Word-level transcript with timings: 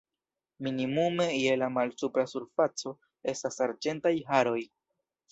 Minimume 0.67 1.25
je 1.39 1.51
la 1.63 1.67
malsupra 1.73 2.23
surfaco 2.31 2.93
estas 3.33 3.61
arĝentaj 3.67 4.15
haroj. 4.31 4.57